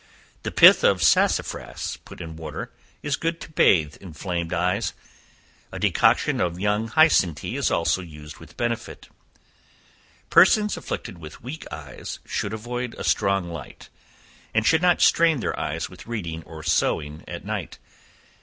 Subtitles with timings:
[0.41, 2.71] The pith of sassafras put in water,
[3.03, 4.93] is good to bathe inflamed eyes;
[5.71, 9.09] a decoction of young hyson tea is also used with benefit.
[10.31, 13.89] Persons afflicted with weak eyes should avoid a strong light,
[14.55, 17.77] and should not strain their eyes with reading or sewing at night.